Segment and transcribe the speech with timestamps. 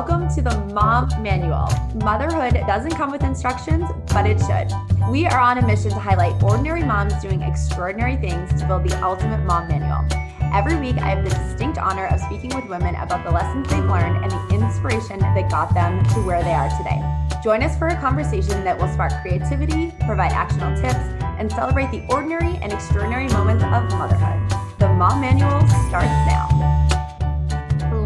[0.00, 1.68] welcome to the Mom Manual.
[1.96, 4.72] Motherhood doesn't come with instructions, but it should.
[5.10, 8.98] We are on a mission to highlight ordinary moms doing extraordinary things to build the
[9.04, 10.08] ultimate mom manual.
[10.54, 13.84] Every week, I have the distinct honor of speaking with women about the lessons they've
[13.84, 16.98] learned and the inspiration that got them to where they are today.
[17.44, 20.96] Join us for a conversation that will spark creativity, provide actionable tips,
[21.36, 24.48] and celebrate the ordinary and extraordinary moments of motherhood.
[24.78, 25.60] The Mom Manual
[25.90, 26.79] starts now.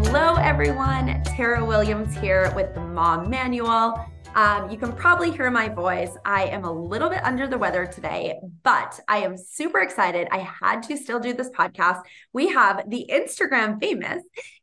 [0.07, 1.23] Hello, everyone.
[1.23, 3.99] Tara Williams here with the Mom Manual.
[4.35, 6.11] Um, you can probably hear my voice.
[6.23, 10.27] I am a little bit under the weather today, but I am super excited.
[10.31, 12.03] I had to still do this podcast.
[12.33, 14.21] We have the Instagram famous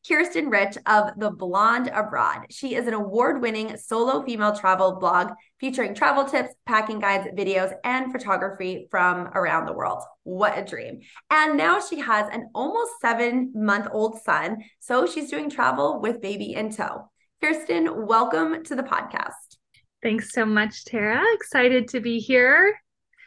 [0.08, 2.46] Kiersten Rich of The Blonde Abroad.
[2.50, 7.72] She is an award winning solo female travel blog featuring travel tips, packing guides, videos,
[7.84, 10.02] and photography from around the world.
[10.24, 11.02] What a dream.
[11.30, 14.64] And now she has an almost seven month old son.
[14.80, 17.08] So she's doing travel with baby in tow.
[17.42, 19.56] Kiersten, welcome to the podcast.
[20.02, 21.22] Thanks so much, Tara.
[21.34, 22.81] Excited to be here.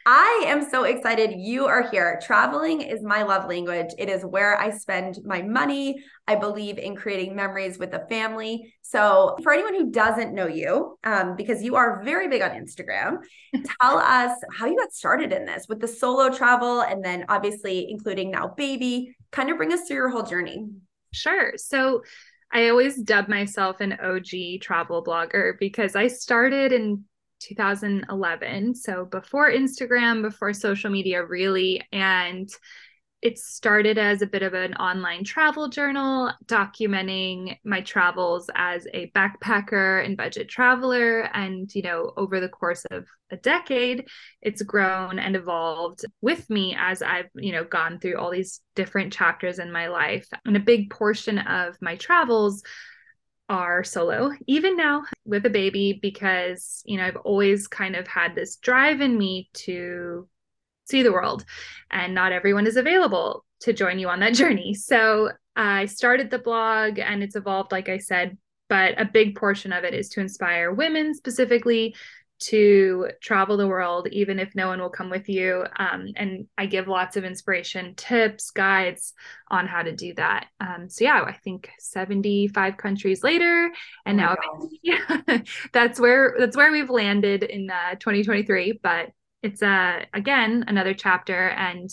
[0.08, 2.20] I am so excited you are here.
[2.22, 3.88] Traveling is my love language.
[3.98, 5.96] It is where I spend my money.
[6.28, 8.72] I believe in creating memories with the family.
[8.82, 13.16] So, for anyone who doesn't know you, um, because you are very big on Instagram,
[13.82, 17.90] tell us how you got started in this with the solo travel and then obviously
[17.90, 19.16] including now baby.
[19.32, 20.68] Kind of bring us through your whole journey.
[21.12, 21.54] Sure.
[21.56, 22.02] So,
[22.52, 27.02] I always dub myself an OG travel blogger because I started in
[27.40, 28.74] 2011.
[28.74, 31.82] So before Instagram, before social media, really.
[31.92, 32.48] And
[33.22, 39.10] it started as a bit of an online travel journal documenting my travels as a
[39.16, 44.06] backpacker and budget traveler and you know over the course of a decade
[44.42, 49.12] it's grown and evolved with me as i've you know gone through all these different
[49.12, 52.62] chapters in my life and a big portion of my travels
[53.48, 58.34] are solo, even now with a baby, because, you know, I've always kind of had
[58.34, 60.28] this drive in me to
[60.86, 61.44] see the world,
[61.90, 64.74] and not everyone is available to join you on that journey.
[64.74, 68.36] So I started the blog and it's evolved, like I said,
[68.68, 71.94] but a big portion of it is to inspire women specifically
[72.38, 75.64] to travel the world, even if no one will come with you.
[75.78, 79.14] Um, and I give lots of inspiration, tips, guides
[79.50, 80.46] on how to do that.
[80.60, 83.70] Um, so yeah, I think 75 countries later,
[84.04, 84.36] and oh now
[84.82, 85.40] yeah,
[85.72, 88.80] that's where that's where we've landed in uh, 2023.
[88.82, 89.10] But
[89.42, 91.88] it's uh, again another chapter, and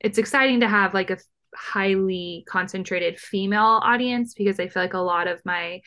[0.00, 1.18] it's exciting to have like a
[1.54, 5.80] highly concentrated female audience because I feel like a lot of my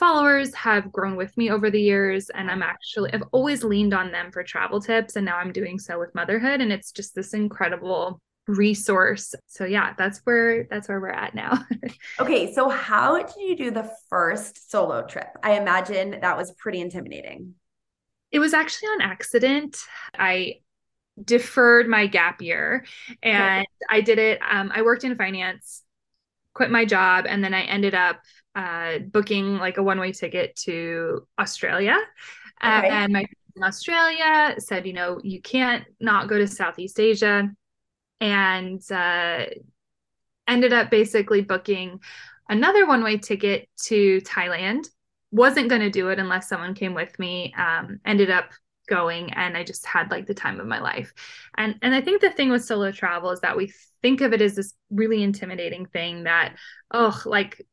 [0.00, 4.10] followers have grown with me over the years and i'm actually i've always leaned on
[4.10, 7.34] them for travel tips and now i'm doing so with motherhood and it's just this
[7.34, 9.34] incredible resource.
[9.46, 11.64] So yeah that's where that's where we're at now.
[12.18, 15.28] Okay so how did you do the first solo trip?
[15.42, 17.54] I imagine that was pretty intimidating.
[18.30, 19.78] It was actually on accident.
[20.18, 20.56] I
[21.22, 22.84] deferred my gap year
[23.22, 23.66] and okay.
[23.90, 25.82] i did it um, i worked in finance
[26.54, 28.20] quit my job and then i ended up
[28.54, 31.96] uh, booking like a one way ticket to Australia.
[32.62, 32.88] Okay.
[32.88, 33.24] and my
[33.56, 37.50] in Australia said, you know, you can't not go to Southeast Asia.
[38.20, 39.46] And uh,
[40.46, 42.00] ended up basically booking
[42.48, 44.88] another one way ticket to Thailand.
[45.32, 47.54] Wasn't going to do it unless someone came with me.
[47.56, 48.50] Um, ended up
[48.88, 51.14] going and I just had like the time of my life.
[51.56, 53.72] And and I think the thing with solo travel is that we
[54.02, 56.56] think of it as this really intimidating thing that
[56.90, 57.64] oh like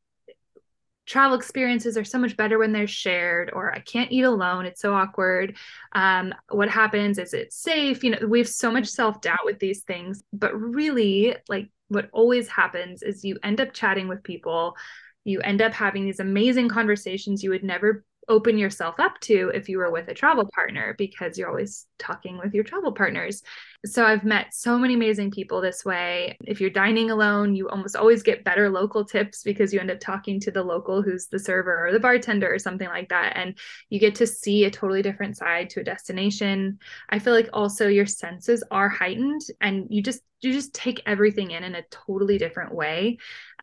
[1.08, 4.82] travel experiences are so much better when they're shared or i can't eat alone it's
[4.82, 5.56] so awkward.
[5.94, 9.82] Um, what happens is it safe you know we have so much self-doubt with these
[9.84, 14.76] things but really like what always happens is you end up chatting with people
[15.24, 19.70] you end up having these amazing conversations you would never open yourself up to if
[19.70, 23.42] you were with a travel partner because you're always talking with your travel partners.
[23.86, 26.38] So I've met so many amazing people this way.
[26.44, 30.00] If you're dining alone, you almost always get better local tips because you end up
[30.00, 33.58] talking to the local who's the server or the bartender or something like that and
[33.90, 36.80] you get to see a totally different side to a destination.
[37.10, 41.52] I feel like also your senses are heightened and you just you just take everything
[41.52, 43.18] in in a totally different way.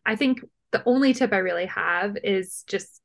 [0.05, 3.01] I think the only tip I really have is just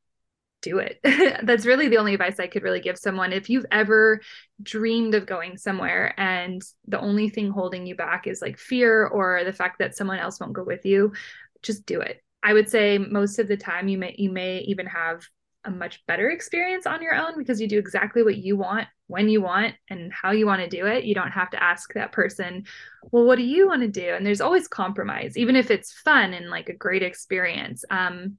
[0.63, 1.01] do it.
[1.43, 3.33] That's really the only advice I could really give someone.
[3.33, 4.21] If you've ever
[4.63, 9.45] dreamed of going somewhere and the only thing holding you back is like fear or
[9.45, 11.13] the fact that someone else won't go with you,
[11.63, 12.23] just do it.
[12.43, 15.23] I would say most of the time you may you may even have
[15.65, 19.29] a much better experience on your own because you do exactly what you want when
[19.29, 21.05] you want and how you want to do it.
[21.05, 22.65] You don't have to ask that person,
[23.11, 24.15] well, what do you want to do?
[24.15, 27.85] And there's always compromise, even if it's fun and like a great experience.
[27.91, 28.39] Um,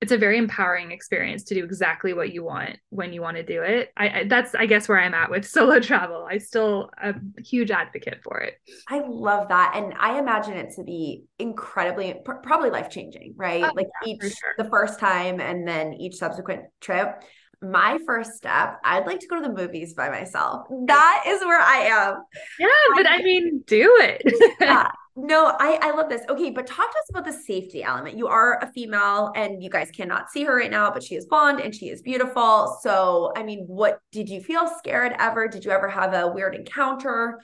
[0.00, 3.42] it's a very empowering experience to do exactly what you want when you want to
[3.42, 3.92] do it.
[3.96, 6.26] I, I that's I guess where I'm at with solo travel.
[6.28, 8.54] I still a huge advocate for it.
[8.88, 13.64] I love that, and I imagine it to be incredibly, pr- probably life changing, right?
[13.64, 14.54] Oh, like yeah, each sure.
[14.56, 17.22] the first time, and then each subsequent trip.
[17.62, 20.66] My first step, I'd like to go to the movies by myself.
[20.86, 22.14] That is where I am.
[22.58, 24.22] Yeah, but I, I mean, do it.
[24.62, 24.90] yeah,
[25.26, 26.22] no, I, I love this.
[26.28, 28.16] Okay, but talk to us about the safety element.
[28.16, 31.26] You are a female and you guys cannot see her right now, but she is
[31.26, 32.78] blonde and she is beautiful.
[32.82, 35.48] So, I mean, what did you feel scared ever?
[35.48, 37.40] Did you ever have a weird encounter?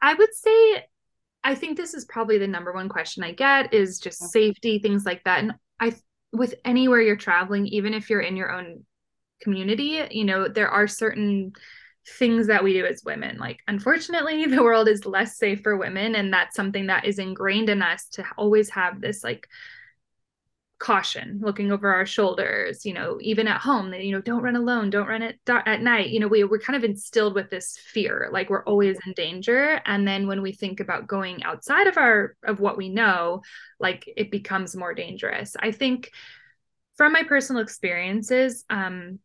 [0.00, 0.84] I would say
[1.42, 5.04] I think this is probably the number one question I get is just safety, things
[5.04, 5.40] like that.
[5.40, 5.94] And I
[6.32, 8.84] with anywhere you're traveling, even if you're in your own
[9.42, 11.52] community, you know, there are certain
[12.06, 13.38] things that we do as women.
[13.38, 16.14] Like, unfortunately, the world is less safe for women.
[16.14, 19.48] And that's something that is ingrained in us to always have this like
[20.80, 24.88] caution looking over our shoulders you know even at home you know don't run alone
[24.88, 28.30] don't run at at night you know we, we're kind of instilled with this fear
[28.32, 32.34] like we're always in danger and then when we think about going outside of our
[32.44, 33.42] of what we know
[33.78, 36.10] like it becomes more dangerous i think
[36.96, 39.18] from my personal experiences um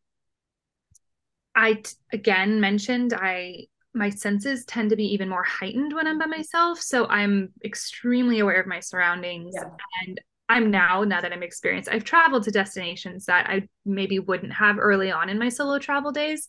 [1.56, 1.82] I
[2.12, 6.32] again mentioned I my senses tend to be even more heightened when I'm by mm-hmm.
[6.32, 6.82] myself.
[6.82, 9.54] So I'm extremely aware of my surroundings.
[9.56, 9.70] Yeah.
[10.06, 14.54] And I'm now, now that I'm experienced, I've traveled to destinations that I maybe wouldn't
[14.54, 16.48] have early on in my solo travel days.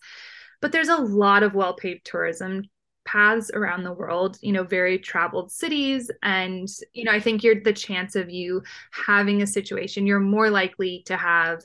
[0.60, 2.64] But there's a lot of well paved tourism
[3.04, 6.10] paths around the world, you know, very traveled cities.
[6.22, 10.50] And, you know, I think you're the chance of you having a situation, you're more
[10.50, 11.62] likely to have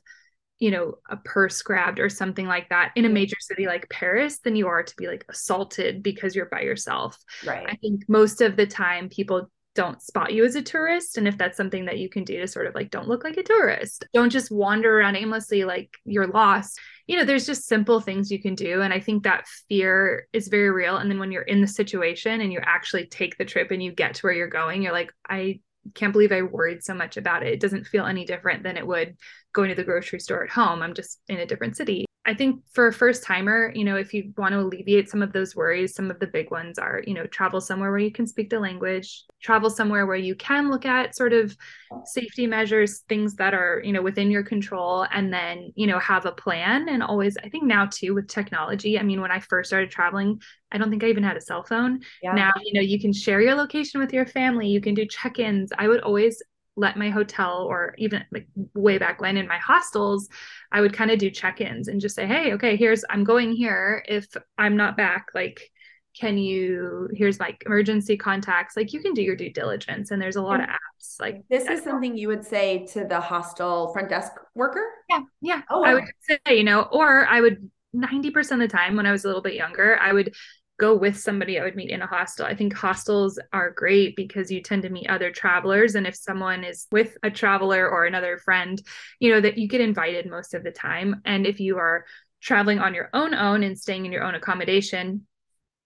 [0.62, 4.38] you know a purse grabbed or something like that in a major city like paris
[4.40, 8.40] than you are to be like assaulted because you're by yourself right i think most
[8.42, 11.98] of the time people don't spot you as a tourist and if that's something that
[11.98, 15.00] you can do to sort of like don't look like a tourist don't just wander
[15.00, 16.78] around aimlessly like you're lost
[17.08, 20.50] you know there's just simple things you can do and i think that fear is
[20.50, 23.72] very real and then when you're in the situation and you actually take the trip
[23.72, 25.60] and you get to where you're going you're like i
[25.96, 27.54] can't believe I worried so much about it.
[27.54, 29.18] It doesn't feel any different than it would
[29.54, 30.82] going to the grocery store at home.
[30.82, 32.06] I'm just in a different city.
[32.24, 35.34] I think for a first timer, you know, if you want to alleviate some of
[35.34, 38.28] those worries, some of the big ones are, you know, travel somewhere where you can
[38.28, 41.58] speak the language, travel somewhere where you can look at sort of
[42.06, 46.28] safety measures, things that are, you know, within your control, and then, you know, have
[46.28, 46.90] a plan.
[46.90, 50.40] And always, I think now too with technology, I mean, when I first started traveling,
[50.72, 52.02] I don't think I even had a cell phone.
[52.22, 52.34] Yeah.
[52.34, 55.40] Now, you know, you can share your location with your family, you can do check
[55.40, 55.72] ins.
[55.76, 56.40] I would always
[56.78, 60.30] let my hotel or even like way back when in my hostels
[60.72, 64.04] i would kind of do check-ins and just say hey okay here's i'm going here.
[64.08, 64.28] If
[64.58, 65.72] i'm not back like
[66.20, 68.76] can you here's like emergency contacts.
[68.76, 71.70] Like you can do your due diligence and there's a lot of apps like this
[71.70, 74.84] is something you would say to the hostel front desk worker?
[75.10, 75.62] Yeah yeah.
[75.70, 75.88] Oh, wow.
[75.88, 79.24] i would say you know or i would 90% of the time when i was
[79.26, 80.34] a little bit younger i would
[80.82, 82.48] go with somebody I would meet in a hostel.
[82.48, 85.94] I think hostels are great because you tend to meet other travelers.
[85.94, 88.82] And if someone is with a traveler or another friend,
[89.20, 91.22] you know, that you get invited most of the time.
[91.24, 92.06] And if you are
[92.42, 95.28] traveling on your own own and staying in your own accommodation,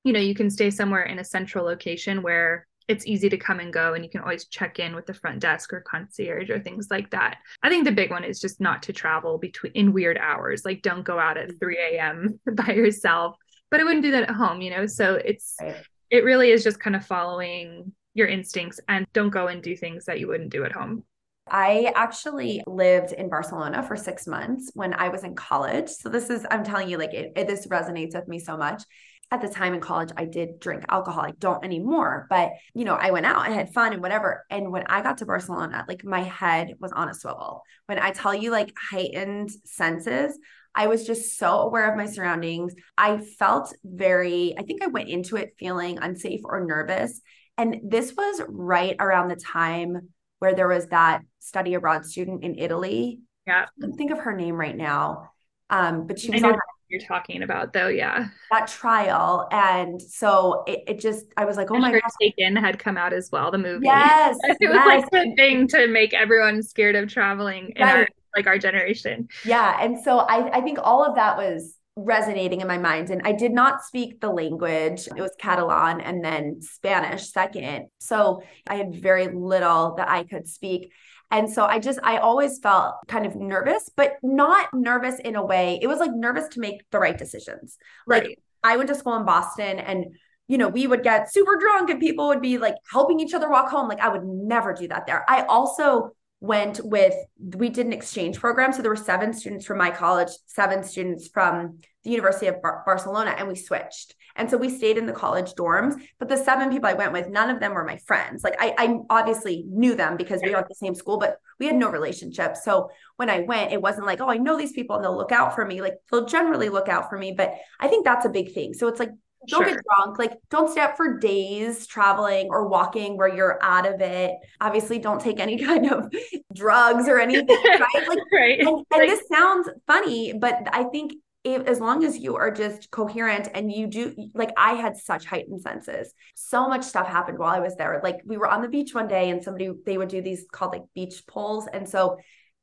[0.05, 3.59] you know, you can stay somewhere in a central location where it's easy to come
[3.59, 6.59] and go and you can always check in with the front desk or concierge or
[6.59, 7.37] things like that.
[7.63, 10.63] I think the big one is just not to travel between in weird hours.
[10.63, 12.39] Like don't go out at 3 a.m.
[12.53, 13.35] by yourself
[13.75, 14.85] but I wouldn't do that at home, you know?
[14.85, 15.75] So it's, right.
[16.09, 20.05] it really is just kind of following your instincts and don't go and do things
[20.05, 21.03] that you wouldn't do at home.
[21.51, 25.89] I actually lived in Barcelona for six months when I was in college.
[25.89, 28.83] So this is, I'm telling you, like it, it, this resonates with me so much.
[29.29, 31.25] At the time in college, I did drink alcohol.
[31.25, 34.45] I don't anymore, but you know, I went out and had fun and whatever.
[34.49, 37.63] And when I got to Barcelona, like my head was on a swivel.
[37.87, 40.39] When I tell you like heightened senses,
[40.75, 42.75] I was just so aware of my surroundings.
[42.97, 47.21] I felt very, I think I went into it feeling unsafe or nervous.
[47.57, 52.59] And this was right around the time where there was that study abroad student in
[52.59, 53.21] Italy.
[53.47, 53.65] Yeah.
[53.81, 55.31] I think of her name right now.
[55.69, 56.55] Um, but she was on
[56.87, 58.27] you're talking about though, yeah.
[58.51, 59.47] That trial.
[59.51, 62.01] And so it, it just I was like, oh my god.
[62.21, 63.85] Taken had come out as well, the movie.
[63.85, 64.37] Yes.
[64.43, 64.85] it was yes.
[64.85, 67.95] like the thing to make everyone scared of traveling in right.
[67.95, 69.27] our like our generation.
[69.43, 69.77] Yeah.
[69.81, 73.09] And so I, I think all of that was resonating in my mind.
[73.09, 75.07] And I did not speak the language.
[75.07, 77.87] It was Catalan and then Spanish second.
[77.99, 80.91] So I had very little that I could speak.
[81.31, 85.45] And so I just, I always felt kind of nervous, but not nervous in a
[85.45, 85.79] way.
[85.81, 87.77] It was like nervous to make the right decisions.
[88.05, 88.39] Like right.
[88.63, 90.05] I went to school in Boston and
[90.47, 93.49] you know, we would get super drunk and people would be like helping each other
[93.49, 93.87] walk home.
[93.87, 95.25] Like I would never do that there.
[95.27, 96.11] I also
[96.41, 98.73] went with we did an exchange program.
[98.73, 102.83] So there were seven students from my college seven students from the university of Bar-
[102.85, 104.15] barcelona and we switched.
[104.37, 107.29] And so we stayed in the college dorms but the seven people i went with
[107.29, 108.43] none of them were my friends.
[108.43, 111.67] Like i, I obviously knew them because we were at the same school but we
[111.67, 112.57] had no relationship.
[112.57, 115.31] So when i went it wasn't like oh i know these people and they'll look
[115.31, 115.81] out for me.
[115.81, 118.73] Like they'll generally look out for me but i think that's a big thing.
[118.73, 119.11] So it's like
[119.47, 119.75] don't sure.
[119.75, 120.19] get drunk.
[120.19, 124.35] Like, don't stay up for days traveling or walking where you're out of it.
[124.61, 126.11] Obviously, don't take any kind of
[126.53, 127.45] drugs or anything.
[127.75, 128.07] Right.
[128.07, 128.59] Like, right.
[128.59, 132.51] And, and like, this sounds funny, but I think if, as long as you are
[132.51, 136.13] just coherent and you do, like, I had such heightened senses.
[136.33, 137.99] So much stuff happened while I was there.
[138.03, 140.71] Like, we were on the beach one day and somebody, they would do these called
[140.71, 141.67] like beach poles.
[141.71, 142.17] And so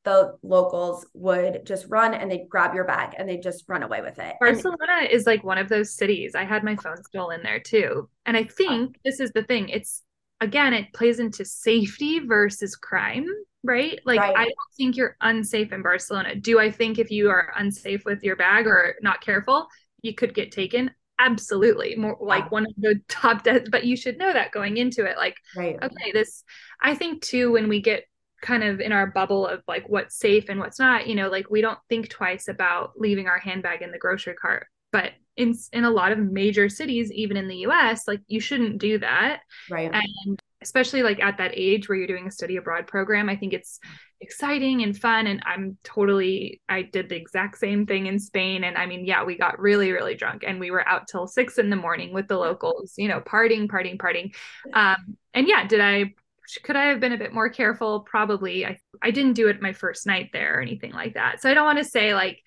[0.05, 4.01] the locals would just run and they'd grab your bag and they'd just run away
[4.01, 4.35] with it.
[4.41, 6.35] Barcelona and, is like one of those cities.
[6.35, 8.09] I had my phone stolen there too.
[8.27, 9.69] And I think this is the thing.
[9.69, 10.03] It's
[10.41, 13.27] again, it plays into safety versus crime,
[13.63, 14.01] right?
[14.05, 14.37] Like right.
[14.37, 16.35] I don't think you're unsafe in Barcelona.
[16.35, 19.69] Do I think if you are unsafe with your bag or not careful,
[20.03, 20.91] you could get taken?
[21.21, 21.95] Absolutely.
[21.95, 25.17] More like one of the top deaths, but you should know that going into it.
[25.17, 25.77] Like, right.
[25.81, 26.43] okay, this
[26.81, 28.07] I think too when we get
[28.43, 31.49] kind of in our bubble of like what's safe and what's not you know like
[31.49, 34.67] we don't think twice about leaving our handbag in the grocery cart.
[34.91, 38.79] But in in a lot of major cities even in the US like you shouldn't
[38.79, 39.41] do that.
[39.71, 39.91] Right.
[39.91, 43.53] And especially like at that age where you're doing a study abroad program i think
[43.53, 43.81] it's
[44.21, 45.27] exciting and fun.
[45.27, 48.65] And i'm totally i did the exact same thing in spain.
[48.65, 51.59] And i mean yeah we got really really drunk and we were out till six
[51.59, 54.35] in the morning with the locals you know partying partying partying.
[54.75, 56.13] Um and yeah did i
[56.63, 58.01] could I have been a bit more careful?
[58.01, 58.67] Probably.
[58.67, 61.41] I I didn't do it my first night there or anything like that.
[61.41, 62.43] So I don't want to say like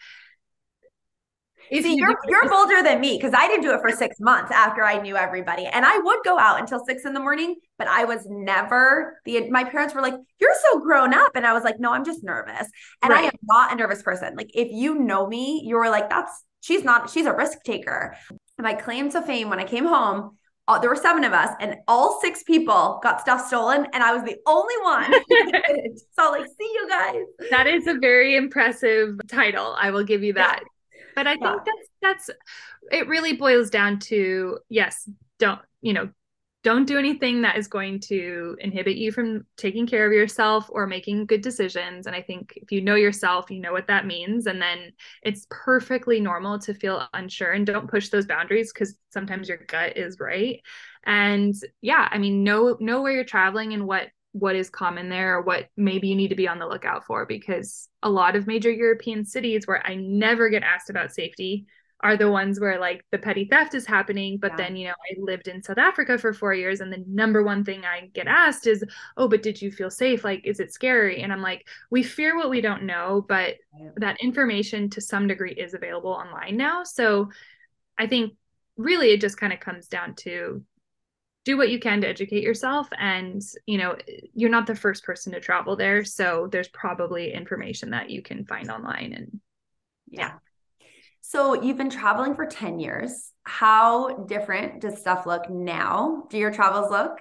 [1.71, 4.51] See, you you're you're bolder than me because I didn't do it for six months
[4.51, 7.55] after I knew everybody, and I would go out until six in the morning.
[7.77, 9.49] But I was never the.
[9.49, 12.23] My parents were like, "You're so grown up," and I was like, "No, I'm just
[12.23, 12.69] nervous."
[13.01, 13.25] And right.
[13.25, 14.35] I am not a nervous person.
[14.35, 17.09] Like if you know me, you're like, "That's she's not.
[17.09, 18.15] She's a risk taker."
[18.59, 21.75] My claim to fame when I came home uh, there were seven of us, and
[21.87, 25.13] all six people got stuff stolen, and I was the only one.
[26.19, 27.49] so, like, see you guys.
[27.51, 29.75] That is a very impressive title.
[29.79, 30.61] I will give you that.
[30.61, 31.01] Yeah.
[31.15, 32.29] But I think that's that's
[32.91, 33.07] it.
[33.07, 35.07] Really boils down to yes,
[35.39, 36.09] don't you know,
[36.65, 40.87] don't do anything that is going to inhibit you from taking care of yourself or
[40.87, 42.07] making good decisions.
[42.07, 44.47] And I think if you know yourself, you know what that means.
[44.47, 44.91] And then
[45.21, 49.95] it's perfectly normal to feel unsure and don't push those boundaries because sometimes your gut
[49.95, 50.59] is right.
[51.05, 55.37] And yeah, I mean, know know where you're traveling and what what is common there
[55.37, 58.47] or what maybe you need to be on the lookout for because a lot of
[58.47, 61.67] major European cities where I never get asked about safety
[62.01, 64.57] are the ones where like the petty theft is happening but yeah.
[64.57, 67.63] then you know i lived in south africa for four years and the number one
[67.63, 68.83] thing i get asked is
[69.17, 70.23] oh but did you feel safe?
[70.23, 71.21] Like is it scary?
[71.21, 73.55] And i'm like we fear what we don't know but
[73.97, 76.83] that information to some degree is available online now.
[76.83, 77.29] So
[77.97, 78.33] i think
[78.77, 80.63] really it just kind of comes down to
[81.45, 83.95] do what you can to educate yourself and you know
[84.33, 88.45] you're not the first person to travel there so there's probably information that you can
[88.45, 89.39] find online and
[90.09, 90.33] yeah
[91.27, 93.31] so you've been traveling for 10 years.
[93.43, 96.25] How different does stuff look now?
[96.29, 97.19] Do your travels look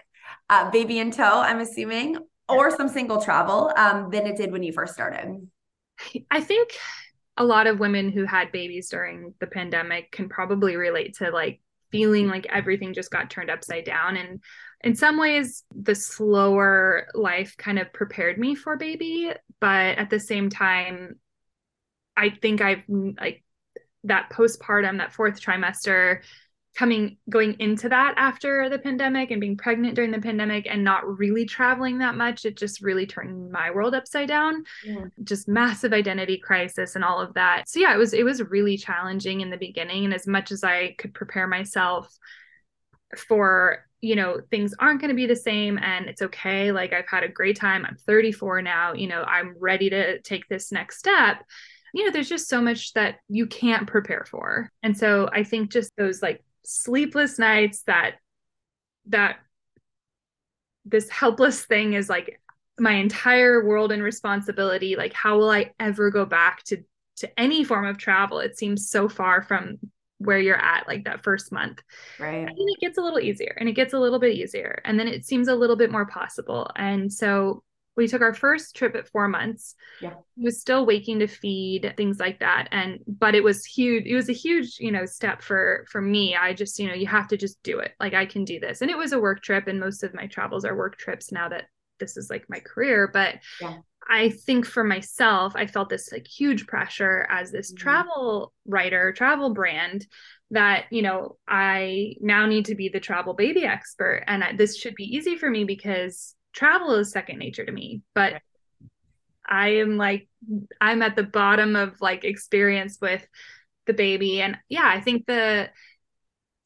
[0.50, 4.62] uh, baby in tow, I'm assuming, or some single travel um, than it did when
[4.62, 5.48] you first started?
[6.30, 6.72] I think
[7.38, 11.62] a lot of women who had babies during the pandemic can probably relate to like
[11.90, 14.18] feeling like everything just got turned upside down.
[14.18, 14.42] And
[14.82, 19.30] in some ways, the slower life kind of prepared me for baby.
[19.60, 21.18] But at the same time,
[22.16, 23.43] I think I've like
[24.04, 26.20] that postpartum, that fourth trimester,
[26.74, 31.18] coming going into that after the pandemic and being pregnant during the pandemic and not
[31.18, 34.64] really traveling that much it just really turned my world upside down.
[34.84, 35.04] Yeah.
[35.22, 37.68] just massive identity crisis and all of that.
[37.68, 40.04] So yeah it was it was really challenging in the beginning.
[40.04, 42.12] And as much as i could prepare myself
[43.16, 47.08] for you know things aren't going to be the same and it's okay like i've
[47.08, 47.86] had a great time.
[47.86, 51.44] I'm 34 now you know i'm ready to take this next step
[51.94, 54.70] you know, there's just so much that you can't prepare for.
[54.82, 58.16] And so I think just those like sleepless nights that
[59.06, 59.36] that
[60.84, 62.40] this helpless thing is like
[62.78, 66.82] my entire world and responsibility like how will i ever go back to
[67.16, 68.40] to any form of travel?
[68.40, 69.78] It seems so far from
[70.18, 71.82] where you're at like that first month.
[72.18, 72.46] Right.
[72.46, 74.80] And it gets a little easier and it gets a little bit easier.
[74.84, 76.70] And then it seems a little bit more possible.
[76.76, 77.62] And so
[77.96, 79.74] we took our first trip at four months.
[80.00, 80.14] Yeah.
[80.36, 82.68] He was still waking to feed, things like that.
[82.72, 86.36] And but it was huge, it was a huge, you know, step for for me.
[86.36, 87.92] I just, you know, you have to just do it.
[88.00, 88.80] Like I can do this.
[88.82, 89.68] And it was a work trip.
[89.68, 91.64] And most of my travels are work trips now that
[92.00, 93.08] this is like my career.
[93.12, 93.76] But yeah.
[94.08, 97.82] I think for myself, I felt this like huge pressure as this mm-hmm.
[97.82, 100.06] travel writer, travel brand
[100.50, 104.24] that, you know, I now need to be the travel baby expert.
[104.26, 108.02] And I, this should be easy for me because travel is second nature to me.
[108.14, 108.40] But
[109.46, 110.28] I am like,
[110.80, 113.26] I'm at the bottom of like experience with
[113.86, 114.40] the baby.
[114.40, 115.68] And yeah, I think the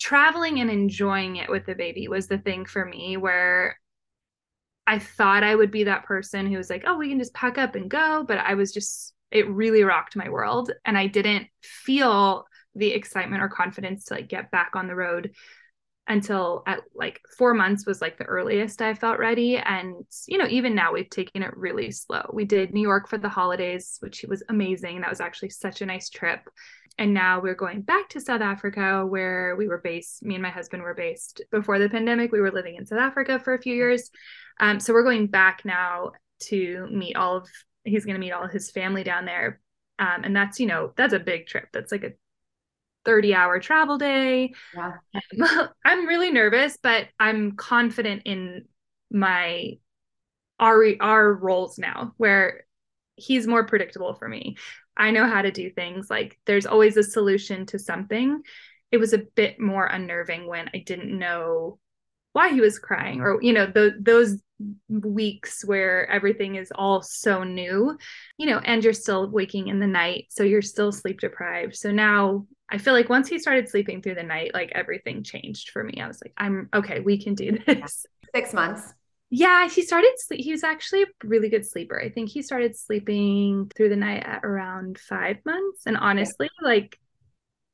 [0.00, 3.78] traveling and enjoying it with the baby was the thing for me where
[4.86, 7.58] I thought I would be that person who was like, oh, we can just pack
[7.58, 8.24] up and go.
[8.26, 10.70] But I was just, it really rocked my world.
[10.84, 15.32] And I didn't feel the excitement or confidence to like get back on the road
[16.08, 19.58] until at like four months was like the earliest I felt ready.
[19.58, 22.30] And, you know, even now we've taken it really slow.
[22.32, 25.00] We did New York for the holidays, which was amazing.
[25.00, 26.48] That was actually such a nice trip.
[26.96, 30.24] And now we're going back to South Africa where we were based.
[30.24, 32.32] Me and my husband were based before the pandemic.
[32.32, 34.10] We were living in South Africa for a few years.
[34.58, 37.48] Um, so we're going back now to meet all of
[37.84, 39.60] he's going to meet all his family down there.
[39.98, 41.68] Um, and that's, you know, that's a big trip.
[41.72, 42.12] That's like a
[43.04, 44.52] 30 hour travel day.
[44.74, 44.92] Yeah.
[45.14, 48.66] Um, I'm really nervous, but I'm confident in
[49.10, 49.78] my
[50.60, 52.64] our our roles now where
[53.16, 54.56] he's more predictable for me.
[54.96, 58.42] I know how to do things like there's always a solution to something.
[58.90, 61.78] It was a bit more unnerving when I didn't know
[62.32, 64.40] why he was crying or you know the, those
[64.88, 67.96] weeks where everything is all so new
[68.36, 71.90] you know and you're still waking in the night so you're still sleep deprived so
[71.90, 75.82] now i feel like once he started sleeping through the night like everything changed for
[75.82, 76.00] me.
[76.00, 78.06] I was like i'm okay we can do this.
[78.34, 78.94] Six months.
[79.30, 82.00] Yeah he started sleep he was actually a really good sleeper.
[82.00, 85.82] I think he started sleeping through the night at around five months.
[85.86, 86.98] And honestly like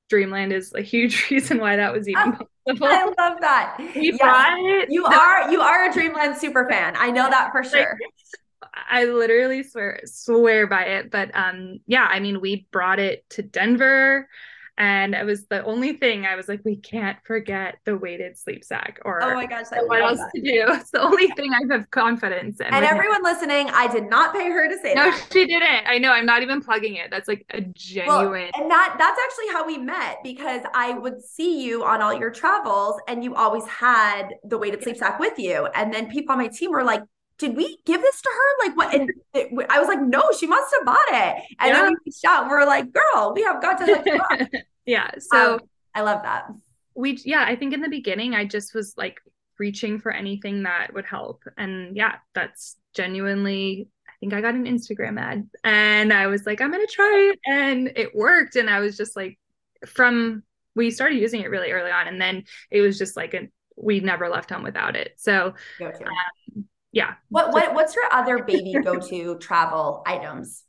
[0.08, 2.86] dreamland is a huge reason why that was even oh, possible.
[2.86, 3.76] I love that.
[3.94, 6.94] We yes, you are you are a dreamland super fan.
[6.96, 7.98] I know that for sure.
[8.00, 11.10] Like, I literally swear swear by it.
[11.10, 14.28] But um yeah, I mean we brought it to Denver
[14.76, 18.64] and it was the only thing I was like, we can't forget the weighted sleep
[18.64, 20.30] sack or oh my gosh, what else that.
[20.34, 20.64] to do.
[20.84, 22.66] It's the only thing I have confidence in.
[22.66, 25.04] And everyone listening, I did not pay her to say that.
[25.04, 25.28] no, that.
[25.32, 25.86] she didn't.
[25.86, 26.10] I know.
[26.10, 27.10] I'm not even plugging it.
[27.10, 28.50] That's like a genuine.
[28.52, 32.12] Well, and that that's actually how we met because I would see you on all
[32.12, 35.66] your travels, and you always had the weighted sleep sack with you.
[35.74, 37.02] And then people on my team were like,
[37.38, 38.66] did we give this to her?
[38.66, 38.94] Like what?
[38.94, 41.44] And it, I was like, no, she must have bought it.
[41.58, 41.72] And yeah.
[41.72, 44.48] then we reached out and we are like, girl, we have got to up.
[44.86, 45.10] yeah.
[45.18, 45.60] So um,
[45.94, 46.46] I love that.
[46.94, 49.20] We, yeah, I think in the beginning, I just was like
[49.58, 51.42] reaching for anything that would help.
[51.56, 56.60] And yeah, that's genuinely, I think I got an Instagram ad and I was like,
[56.60, 57.40] I'm going to try it.
[57.46, 58.56] And it worked.
[58.56, 59.38] And I was just like,
[59.86, 60.44] from,
[60.76, 62.06] we started using it really early on.
[62.06, 65.14] And then it was just like, a, we never left home without it.
[65.16, 67.14] So, um, yeah.
[67.28, 70.62] What what what's your other baby go to travel items?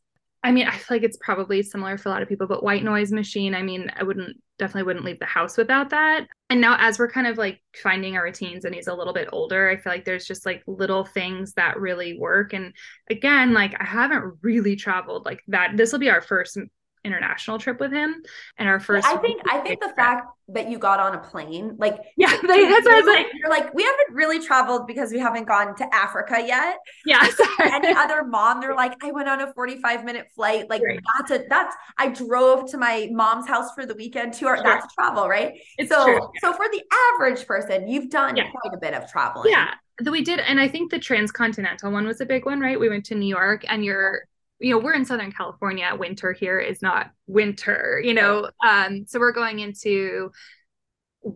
[0.43, 2.83] I mean, I feel like it's probably similar for a lot of people, but white
[2.83, 3.55] noise machine.
[3.55, 6.27] I mean, I wouldn't definitely wouldn't leave the house without that.
[6.49, 9.29] And now, as we're kind of like finding our routines and he's a little bit
[9.31, 12.53] older, I feel like there's just like little things that really work.
[12.53, 12.73] And
[13.09, 15.77] again, like I haven't really traveled like that.
[15.77, 16.57] This will be our first
[17.05, 18.21] international trip with him
[18.57, 19.95] and our first I think I think the trip.
[19.95, 23.49] fact that you got on a plane like yeah that's what I was like you're
[23.49, 27.27] like we haven't really traveled because we haven't gone to Africa yet yeah
[27.59, 30.99] any other mom they're like I went on a 45 minute flight like right.
[31.17, 34.63] that's a that's I drove to my mom's house for the weekend two hours sure.
[34.65, 36.29] that's travel right it's so true.
[36.41, 36.81] so for the
[37.13, 38.49] average person you've done yeah.
[38.49, 39.73] quite a bit of traveling yeah
[40.09, 43.05] we did and i think the transcontinental one was a big one right we went
[43.05, 44.23] to new york and you're
[44.59, 49.19] you know we're in southern california winter here is not winter you know um so
[49.19, 50.31] we're going into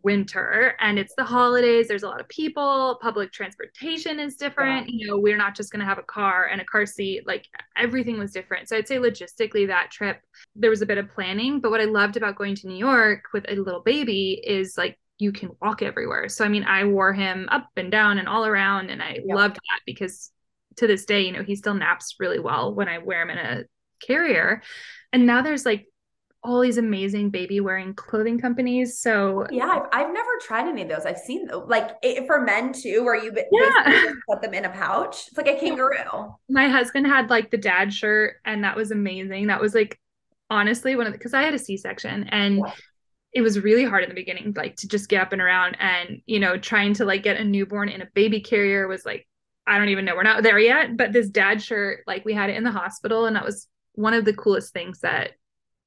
[0.03, 4.95] winter and it's the holidays there's a lot of people public transportation is different yeah.
[4.95, 7.45] you know we're not just going to have a car and a car seat like
[7.75, 10.21] everything was different so i'd say logistically that trip
[10.55, 13.23] there was a bit of planning but what i loved about going to new york
[13.33, 17.11] with a little baby is like you can walk everywhere so i mean i wore
[17.11, 19.35] him up and down and all around and i yeah.
[19.35, 20.31] loved that because
[20.79, 23.37] to this day, you know, he still naps really well when I wear him in
[23.37, 23.63] a
[24.05, 24.61] carrier.
[25.13, 25.85] And now there's like
[26.41, 28.99] all these amazing baby wearing clothing companies.
[28.99, 31.05] So yeah, I've, I've never tried any of those.
[31.05, 34.11] I've seen like it, for men too, where you yeah.
[34.29, 35.27] put them in a pouch.
[35.27, 36.33] It's like a kangaroo.
[36.49, 39.47] My husband had like the dad shirt, and that was amazing.
[39.47, 39.99] That was like
[40.49, 42.57] honestly one of the because I had a C section and.
[42.57, 42.73] Yeah.
[43.31, 46.19] It was really hard in the beginning, like to just get up and around, and
[46.25, 49.27] you know, trying to like get a newborn in a baby carrier was like
[49.69, 50.15] I don't even know.
[50.15, 53.25] We're not there yet, but this dad shirt, like we had it in the hospital,
[53.25, 55.31] and that was one of the coolest things that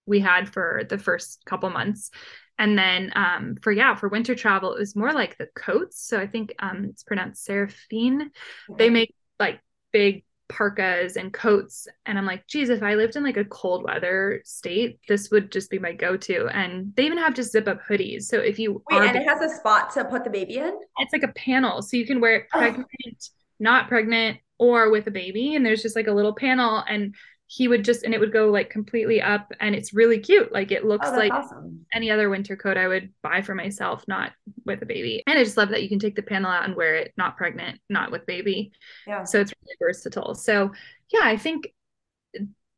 [0.07, 2.11] we had for the first couple months.
[2.59, 6.01] And then um, for yeah, for winter travel, it was more like the coats.
[6.01, 8.31] So I think um, it's pronounced Seraphine.
[8.79, 9.61] They make like
[9.93, 11.89] big parkas and coats.
[12.07, 15.51] And I'm like, geez, if I lived in like a cold weather state, this would
[15.51, 16.47] just be my go-to.
[16.49, 18.25] And they even have just zip up hoodies.
[18.25, 20.79] So if you wait, and it has a spot to put the baby in.
[20.99, 23.42] It's like a panel, so you can wear it pregnant, oh.
[23.63, 25.55] Not pregnant, or with a baby.
[25.55, 27.15] And there's just like a little panel, and
[27.55, 30.73] he would just and it would go like completely up and it's really cute like
[30.73, 31.85] it looks oh, like awesome.
[31.93, 34.33] any other winter coat i would buy for myself not
[34.65, 36.75] with a baby and i just love that you can take the panel out and
[36.75, 38.73] wear it not pregnant not with baby
[39.07, 40.73] yeah so it's really versatile so
[41.13, 41.69] yeah i think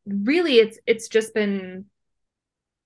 [0.06, 1.84] really it's it's just been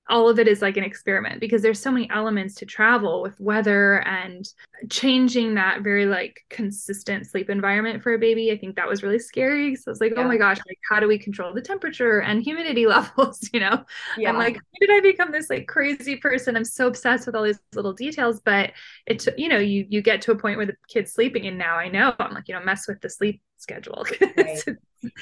[0.08, 3.38] all of it is like an experiment because there's so many elements to travel with
[3.38, 4.52] weather and
[4.88, 8.50] changing that very like consistent sleep environment for a baby.
[8.50, 9.74] I think that was really scary.
[9.74, 10.24] So I was like, oh yeah.
[10.24, 13.48] oh my gosh, like how do we control the temperature and humidity levels?
[13.52, 13.84] You know,
[14.16, 14.30] yeah.
[14.30, 16.56] I'm like, how did I become this like crazy person?
[16.56, 18.72] I'm so obsessed with all these little details, but
[19.06, 21.76] it's you know, you you get to a point where the kid's sleeping, and now
[21.76, 24.06] I know I'm like, you know, mess with the sleep schedule.
[24.36, 24.64] right.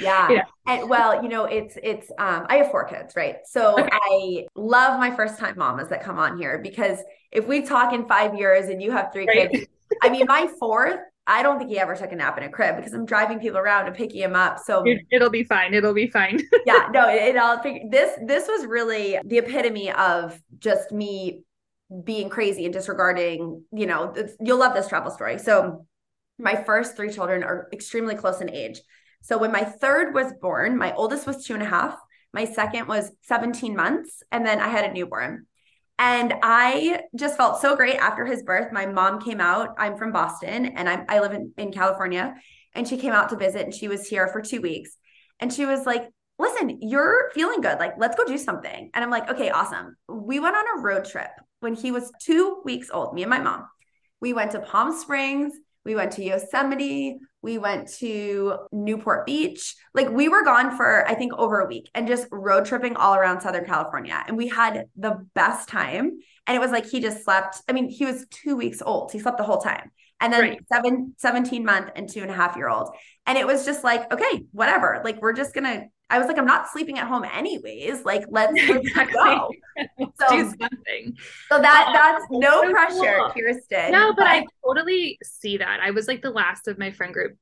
[0.00, 0.30] yeah.
[0.30, 0.42] yeah.
[0.66, 3.36] And well, you know, it's it's um I have four kids, right?
[3.46, 3.88] So okay.
[3.92, 6.98] I love my first time mamas that come on here because
[7.32, 9.50] if we talk in five years and you have three right.
[9.50, 9.66] kids,
[10.02, 12.76] I mean my fourth, I don't think he ever took a nap in a crib
[12.76, 14.58] because I'm driving people around and picking him up.
[14.64, 15.74] So it, will be fine.
[15.74, 16.40] It'll be fine.
[16.66, 21.42] yeah, no, it, it all this this was really the epitome of just me
[22.04, 25.38] being crazy and disregarding, you know, you'll love this travel story.
[25.38, 25.86] So
[26.38, 28.80] my first three children are extremely close in age.
[29.22, 31.98] So when my third was born, my oldest was two and a half,
[32.32, 35.46] my second was 17 months, and then I had a newborn.
[35.98, 38.72] And I just felt so great after his birth.
[38.72, 39.74] My mom came out.
[39.78, 42.34] I'm from Boston and I, I live in, in California.
[42.74, 44.90] And she came out to visit and she was here for two weeks.
[45.40, 47.78] And she was like, listen, you're feeling good.
[47.78, 48.90] Like, let's go do something.
[48.92, 49.96] And I'm like, okay, awesome.
[50.06, 53.40] We went on a road trip when he was two weeks old, me and my
[53.40, 53.66] mom.
[54.20, 55.54] We went to Palm Springs.
[55.86, 57.18] We went to Yosemite.
[57.42, 59.76] We went to Newport Beach.
[59.94, 63.14] Like we were gone for, I think, over a week and just road tripping all
[63.14, 64.20] around Southern California.
[64.26, 66.18] And we had the best time.
[66.48, 67.62] And it was like he just slept.
[67.68, 69.12] I mean, he was two weeks old.
[69.12, 69.92] He slept the whole time.
[70.20, 70.58] And then right.
[70.72, 72.90] seven, 17 month and two and a half year old.
[73.24, 75.00] And it was just like, okay, whatever.
[75.04, 78.04] Like we're just gonna I was like, I'm not sleeping at home anyways.
[78.04, 79.50] Like, let's, let's go.
[80.18, 81.14] So, do something.
[81.50, 83.32] So that um, that's no so pressure, cool.
[83.36, 83.90] Kiersten.
[83.90, 85.80] No, but, but, I totally see that.
[85.82, 87.36] I was like the last of my friend group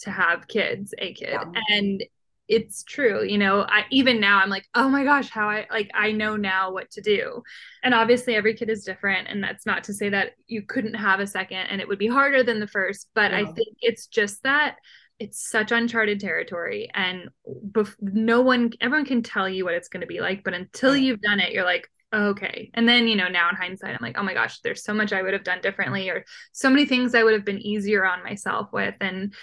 [0.00, 1.28] to have kids, a kid.
[1.32, 1.44] Yeah.
[1.68, 2.02] And
[2.48, 5.90] it's true, you know, I even now I'm like, oh my gosh, how I like
[5.94, 7.42] I know now what to do.
[7.82, 9.28] And obviously every kid is different.
[9.28, 12.06] And that's not to say that you couldn't have a second and it would be
[12.06, 13.38] harder than the first, but yeah.
[13.38, 14.76] I think it's just that
[15.18, 17.28] it's such uncharted territory and
[17.70, 20.96] bef- no one everyone can tell you what it's going to be like but until
[20.96, 22.70] you've done it you're like okay.
[22.74, 25.12] And then you know now in hindsight i'm like oh my gosh there's so much
[25.12, 28.22] i would have done differently or so many things i would have been easier on
[28.22, 29.34] myself with and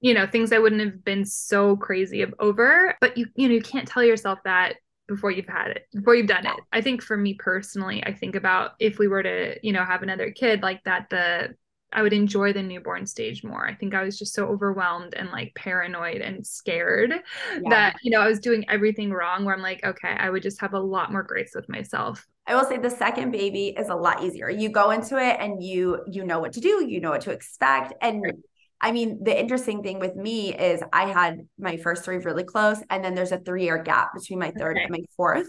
[0.00, 2.96] you know things i wouldn't have been so crazy over.
[3.00, 4.76] But you you know you can't tell yourself that
[5.08, 6.54] before you've had it before you've done it.
[6.72, 10.02] I think for me personally i think about if we were to you know have
[10.02, 11.56] another kid like that the
[11.92, 13.66] I would enjoy the newborn stage more.
[13.66, 17.68] I think I was just so overwhelmed and like paranoid and scared yeah.
[17.68, 20.60] that, you know, I was doing everything wrong where I'm like, okay, I would just
[20.60, 22.26] have a lot more grace with myself.
[22.46, 24.48] I will say the second baby is a lot easier.
[24.48, 27.30] You go into it and you you know what to do, you know what to
[27.30, 28.34] expect and right.
[28.80, 32.78] I mean, the interesting thing with me is I had my first three really close,
[32.88, 34.84] and then there's a three year gap between my third okay.
[34.84, 35.48] and my fourth.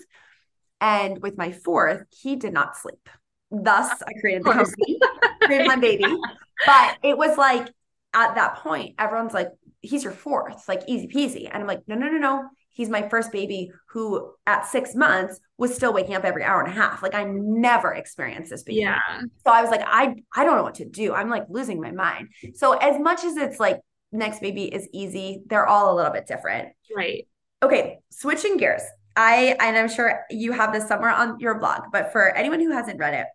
[0.82, 3.08] And with my fourth, he did not sleep.
[3.52, 5.00] Thus, I created the company,
[5.44, 6.06] created my baby.
[6.64, 7.70] But it was like
[8.14, 9.50] at that point, everyone's like,
[9.82, 11.50] he's your fourth, like easy peasy.
[11.52, 12.50] And I'm like, no, no, no, no.
[12.70, 16.72] He's my first baby who at six months was still waking up every hour and
[16.72, 17.02] a half.
[17.02, 18.82] Like I never experienced this before.
[18.82, 19.00] Yeah.
[19.44, 21.14] So I was like, I I don't know what to do.
[21.14, 22.30] I'm like losing my mind.
[22.54, 26.28] So as much as it's like next baby is easy, they're all a little bit
[26.28, 26.70] different.
[26.96, 27.28] Right.
[27.64, 28.84] Okay, switching gears.
[29.16, 32.72] I and I'm sure you have this somewhere on your blog, but for anyone who
[32.72, 33.28] hasn't read it,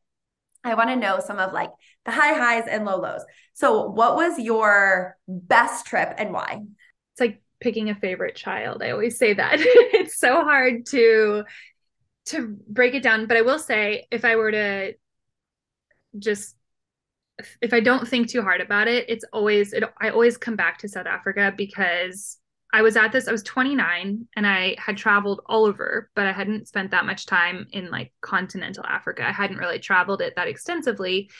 [0.68, 1.70] I want to know some of like
[2.04, 3.22] the high highs and low lows.
[3.54, 6.62] So, what was your best trip and why?
[7.12, 8.82] It's like picking a favorite child.
[8.82, 9.54] I always say that.
[9.58, 11.44] it's so hard to
[12.26, 14.94] to break it down, but I will say if I were to
[16.18, 16.56] just
[17.60, 20.78] if I don't think too hard about it, it's always it I always come back
[20.78, 22.38] to South Africa because
[22.72, 26.32] I was at this, I was 29 and I had traveled all over, but I
[26.32, 29.26] hadn't spent that much time in like continental Africa.
[29.26, 31.30] I hadn't really traveled it that extensively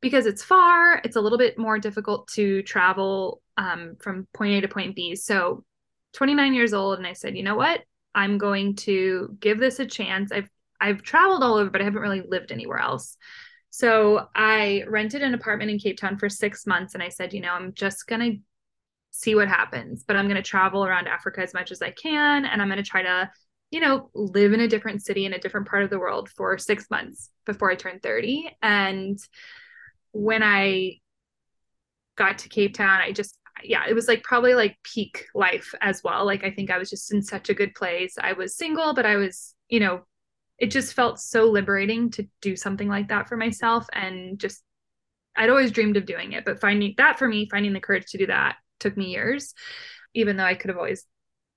[0.00, 4.60] because it's far, it's a little bit more difficult to travel um, from point A
[4.60, 5.16] to point B.
[5.16, 5.64] So
[6.12, 7.82] 29 years old, and I said, you know what?
[8.14, 10.32] I'm going to give this a chance.
[10.32, 10.48] I've
[10.80, 13.16] I've traveled all over, but I haven't really lived anywhere else.
[13.70, 17.40] So I rented an apartment in Cape Town for six months and I said, you
[17.40, 18.32] know, I'm just gonna
[19.10, 20.04] see what happens.
[20.06, 22.44] But I'm going to travel around Africa as much as I can.
[22.44, 23.30] And I'm going to try to,
[23.70, 26.58] you know, live in a different city in a different part of the world for
[26.58, 28.56] six months before I turn 30.
[28.62, 29.18] And
[30.12, 31.00] when I
[32.16, 36.02] got to Cape Town, I just, yeah, it was like probably like peak life as
[36.02, 36.24] well.
[36.24, 38.16] Like I think I was just in such a good place.
[38.20, 40.02] I was single, but I was, you know,
[40.58, 44.62] it just felt so liberating to do something like that for myself and just
[45.36, 48.18] I'd always dreamed of doing it, but finding that for me, finding the courage to
[48.18, 49.54] do that took me years,
[50.14, 51.04] even though I could have always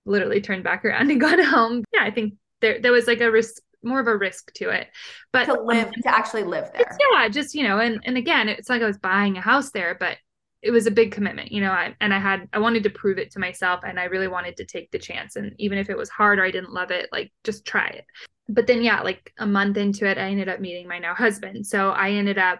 [0.05, 1.83] literally turned back around and gone home.
[1.93, 4.87] Yeah, I think there there was like a risk more of a risk to it.
[5.33, 6.97] But to live um, to actually live there.
[7.13, 9.95] Yeah, just you know, and and again, it's like I was buying a house there,
[9.99, 10.17] but
[10.61, 13.17] it was a big commitment, you know, I, and I had I wanted to prove
[13.17, 15.97] it to myself and I really wanted to take the chance and even if it
[15.97, 18.05] was hard or I didn't love it, like just try it.
[18.47, 21.65] But then yeah, like a month into it, I ended up meeting my now husband.
[21.65, 22.59] So I ended up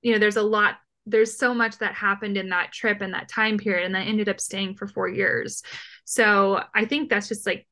[0.00, 0.76] you know, there's a lot
[1.10, 4.28] there's so much that happened in that trip and that time period and I ended
[4.28, 5.62] up staying for 4 years.
[6.04, 7.66] So I think that's just like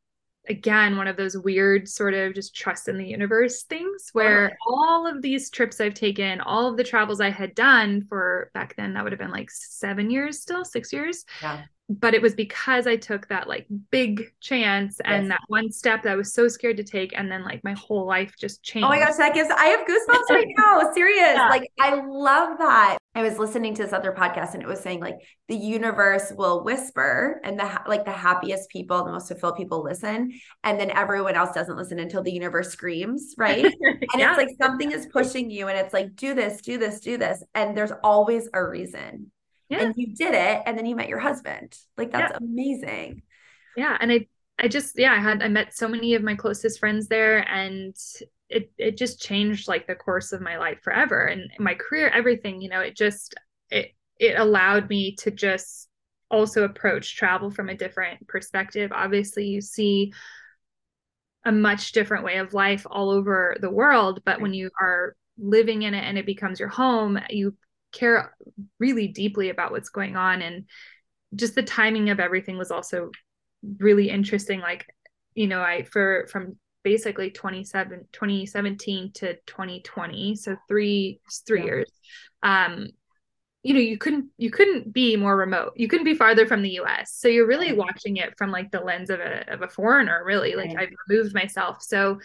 [0.48, 5.06] again one of those weird sort of just trust in the universe things where all
[5.06, 8.94] of these trips I've taken, all of the travels I had done for back then
[8.94, 11.24] that would have been like 7 years still, 6 years.
[11.42, 15.30] Yeah but it was because I took that like big chance and yes.
[15.30, 17.16] that one step that I was so scared to take.
[17.16, 18.86] And then like my whole life just changed.
[18.86, 20.90] Oh my gosh, that gives, I have goosebumps right now.
[20.92, 21.34] Serious.
[21.34, 21.48] Yeah.
[21.48, 22.98] Like, I love that.
[23.16, 25.16] I was listening to this other podcast and it was saying like
[25.48, 30.32] the universe will whisper and the like the happiest people, the most fulfilled people listen.
[30.62, 33.34] And then everyone else doesn't listen until the universe screams.
[33.36, 33.64] Right.
[33.80, 34.30] and yeah.
[34.30, 37.42] it's like something is pushing you and it's like, do this, do this, do this.
[37.54, 39.32] And there's always a reason
[39.68, 39.82] yeah.
[39.82, 42.38] and you did it and then you met your husband like that's yeah.
[42.38, 43.22] amazing
[43.76, 44.26] yeah and i
[44.58, 47.96] i just yeah i had i met so many of my closest friends there and
[48.48, 51.26] it it just changed like the course of my life forever.
[51.26, 53.34] And my career everything you know it just
[53.70, 55.88] it it allowed me to just
[56.30, 58.92] also approach travel from a different perspective.
[58.92, 60.12] Obviously you see
[61.44, 65.82] a much different way of life all over the world but when you are living
[65.82, 67.56] in it and it becomes your home you
[67.92, 68.34] care
[68.78, 70.42] really deeply about what's going on.
[70.42, 70.66] And
[71.34, 73.10] just the timing of everything was also
[73.78, 74.60] really interesting.
[74.60, 74.86] Like
[75.34, 81.64] you know i for from basically 27 2017 to 2020 so three three yeah.
[81.64, 81.90] years.
[82.44, 82.90] Um
[83.64, 85.72] you know you couldn't you couldn't be more remote.
[85.74, 88.78] You couldn't be farther from the us so you're really watching it from like the
[88.78, 90.54] lens of a of a foreigner really.
[90.54, 90.88] Like right.
[90.88, 91.82] i've removed myself.
[91.82, 92.20] So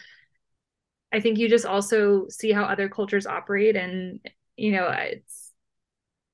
[1.11, 4.19] i think you just also see how other cultures operate and
[4.57, 5.40] you know it's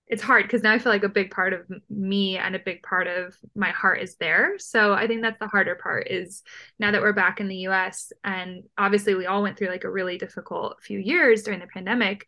[0.10, 2.82] it's hard because now I feel like a big part of me and a big
[2.82, 4.58] part of my heart is there.
[4.58, 6.44] So I think that's the harder part is
[6.80, 9.92] now that we're back in the US and obviously we all went through like a
[9.92, 12.26] really difficult few years during the pandemic.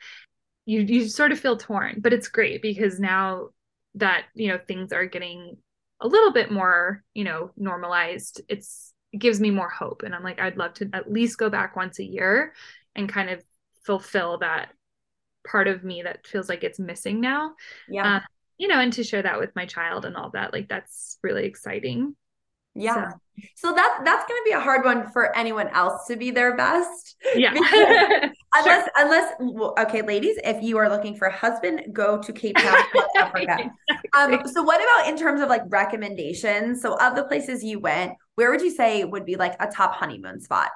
[0.65, 3.49] You you sort of feel torn, but it's great because now
[3.95, 5.57] that, you know, things are getting
[6.01, 10.23] a little bit more, you know, normalized, it's it gives me more hope and I'm
[10.23, 12.53] like I'd love to at least go back once a year
[12.93, 13.41] and kind of
[13.85, 14.73] fulfill that
[15.49, 17.53] part of me that feels like it's missing now.
[17.89, 18.17] Yeah.
[18.17, 18.21] Um,
[18.57, 21.45] you know, and to share that with my child and all that, like that's really
[21.45, 22.15] exciting.
[22.75, 23.11] Yeah.
[23.11, 23.17] So,
[23.55, 26.55] so that that's going to be a hard one for anyone else to be their
[26.55, 27.15] best.
[27.35, 27.53] Yeah.
[28.53, 28.89] unless sure.
[28.97, 29.33] unless
[29.79, 32.75] okay, ladies, if you are looking for a husband, go to Cape Town,
[33.17, 33.71] Africa.
[33.87, 34.37] exactly.
[34.37, 36.81] Um so what about in terms of like recommendations?
[36.81, 39.95] So of the places you went, where would you say would be like a top
[39.95, 40.69] honeymoon spot?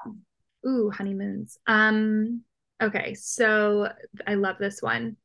[0.65, 1.57] Ooh, honeymoons.
[1.67, 2.43] Um
[2.81, 3.89] Okay, so
[4.27, 5.17] I love this one.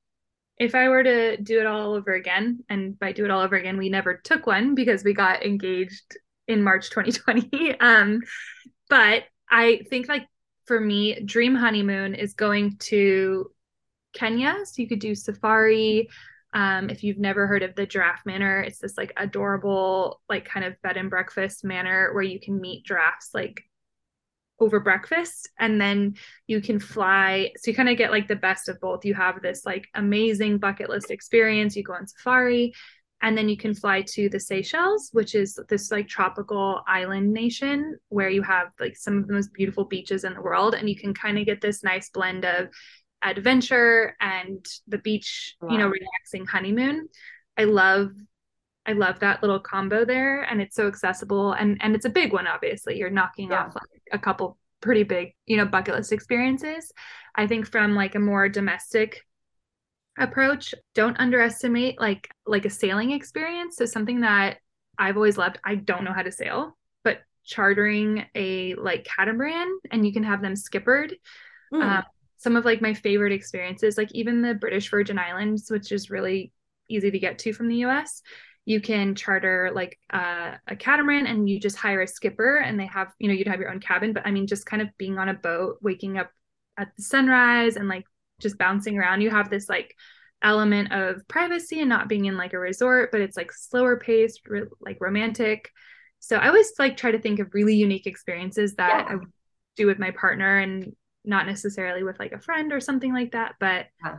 [0.58, 3.56] If I were to do it all over again, and by do it all over
[3.56, 7.78] again, we never took one because we got engaged in March 2020.
[7.80, 8.20] um,
[8.88, 10.26] but I think like
[10.66, 13.50] for me, dream honeymoon is going to
[14.12, 14.56] Kenya.
[14.64, 16.08] So you could do safari.
[16.54, 20.64] Um, if you've never heard of the Giraffe Manor, it's this like adorable, like kind
[20.64, 23.62] of bed and breakfast manor where you can meet giraffes like
[24.60, 26.14] over breakfast and then
[26.46, 29.40] you can fly so you kind of get like the best of both you have
[29.40, 32.72] this like amazing bucket list experience you go on safari
[33.20, 37.96] and then you can fly to the Seychelles which is this like tropical island nation
[38.08, 40.96] where you have like some of the most beautiful beaches in the world and you
[40.96, 42.68] can kind of get this nice blend of
[43.22, 45.68] adventure and the beach wow.
[45.70, 47.08] you know relaxing honeymoon
[47.56, 48.10] i love
[48.88, 52.32] I love that little combo there and it's so accessible and and it's a big
[52.32, 53.64] one obviously you're knocking yeah.
[53.64, 56.90] off like a couple pretty big you know bucket list experiences
[57.34, 59.26] I think from like a more domestic
[60.18, 64.56] approach don't underestimate like like a sailing experience so something that
[64.98, 66.74] I've always loved I don't know how to sail
[67.04, 71.14] but chartering a like catamaran and you can have them skippered
[71.74, 71.82] mm.
[71.82, 72.04] um,
[72.38, 76.52] some of like my favorite experiences like even the British Virgin Islands which is really
[76.88, 78.22] easy to get to from the US
[78.68, 82.84] you can charter like uh, a catamaran and you just hire a skipper and they
[82.84, 85.18] have you know you'd have your own cabin but i mean just kind of being
[85.18, 86.30] on a boat waking up
[86.76, 88.04] at the sunrise and like
[88.40, 89.94] just bouncing around you have this like
[90.42, 94.46] element of privacy and not being in like a resort but it's like slower paced
[94.46, 95.70] re- like romantic
[96.20, 99.16] so i always like try to think of really unique experiences that yeah.
[99.16, 99.18] i
[99.76, 103.54] do with my partner and not necessarily with like a friend or something like that
[103.58, 104.18] but yeah.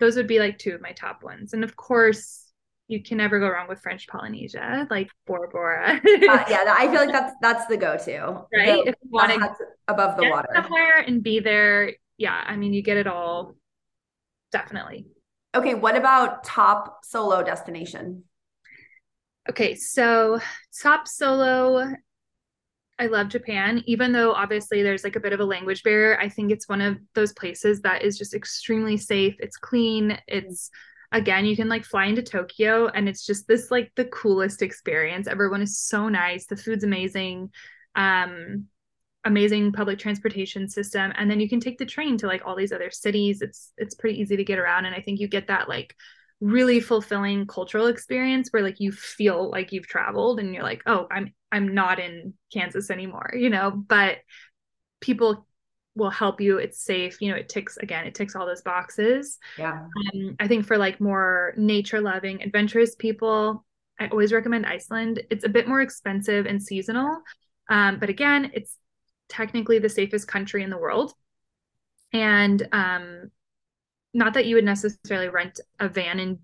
[0.00, 2.43] those would be like two of my top ones and of course
[2.88, 6.00] you can never go wrong with French Polynesia, like Bora Bora.
[6.04, 8.84] uh, yeah, I feel like that's that's the go-to, right?
[8.84, 9.54] The, if you want to
[9.88, 12.42] above the water somewhere and be there, yeah.
[12.46, 13.56] I mean, you get it all,
[14.52, 15.06] definitely.
[15.54, 18.24] Okay, what about top solo destination?
[19.48, 20.40] Okay, so
[20.82, 21.94] top solo
[22.98, 26.18] I love Japan, even though obviously there's like a bit of a language barrier.
[26.18, 29.34] I think it's one of those places that is just extremely safe.
[29.40, 30.16] It's clean.
[30.28, 30.70] It's
[31.14, 35.28] again, you can like fly into Tokyo and it's just this like the coolest experience.
[35.28, 36.46] Everyone is so nice.
[36.46, 37.50] The food's amazing.
[37.94, 38.66] Um,
[39.26, 42.72] amazing public transportation system and then you can take the train to like all these
[42.72, 45.66] other cities it's it's pretty easy to get around and i think you get that
[45.66, 45.96] like
[46.42, 51.06] really fulfilling cultural experience where like you feel like you've traveled and you're like oh
[51.10, 54.18] i'm i'm not in kansas anymore you know but
[55.00, 55.46] people
[55.96, 59.38] will help you it's safe you know it ticks again it ticks all those boxes.
[59.58, 59.86] Yeah.
[60.12, 63.64] Um, i think for like more nature loving adventurous people
[64.00, 65.22] i always recommend iceland.
[65.30, 67.22] It's a bit more expensive and seasonal
[67.70, 68.76] um, but again it's
[69.28, 71.12] technically the safest country in the world.
[72.12, 73.30] And um,
[74.12, 76.38] not that you would necessarily rent a van and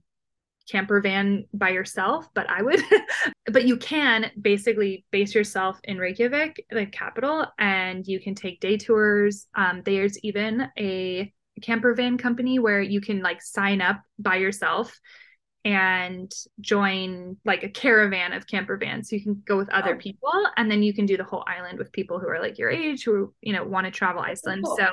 [0.70, 2.80] camper van by yourself, but I would.
[3.46, 8.76] but you can basically base yourself in Reykjavik, the capital, and you can take day
[8.76, 9.46] tours.
[9.54, 14.98] Um, there's even a camper van company where you can like sign up by yourself
[15.64, 19.98] and join like a caravan of camper vans so you can go with other oh.
[19.98, 22.70] people and then you can do the whole island with people who are like your
[22.70, 24.74] age who you know want to travel iceland cool.
[24.78, 24.87] so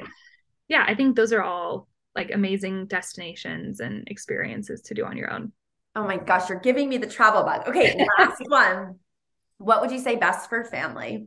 [0.67, 1.87] yeah i think those are all
[2.17, 5.53] like amazing destinations and experiences to do on your own
[5.97, 7.67] Oh my gosh, you're giving me the travel bug.
[7.67, 8.99] Okay, last one.
[9.57, 11.25] What would you say best for family?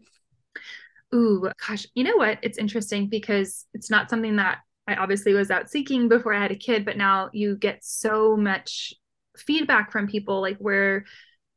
[1.13, 2.39] Ooh, gosh, you know what?
[2.43, 6.53] It's interesting because it's not something that I obviously was out seeking before I had
[6.53, 8.95] a kid, but now you get so much
[9.37, 11.05] feedback from people like where